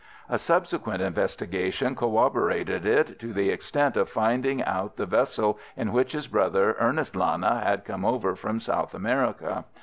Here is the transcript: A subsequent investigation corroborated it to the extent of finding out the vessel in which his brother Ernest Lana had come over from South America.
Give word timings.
A 0.29 0.39
subsequent 0.39 0.99
investigation 1.03 1.93
corroborated 1.95 2.87
it 2.87 3.19
to 3.19 3.33
the 3.33 3.51
extent 3.51 3.95
of 3.95 4.09
finding 4.09 4.63
out 4.63 4.95
the 4.97 5.05
vessel 5.05 5.59
in 5.77 5.91
which 5.93 6.13
his 6.13 6.25
brother 6.27 6.75
Ernest 6.79 7.15
Lana 7.15 7.59
had 7.63 7.85
come 7.85 8.03
over 8.03 8.33
from 8.35 8.59
South 8.59 8.95
America. 8.95 9.63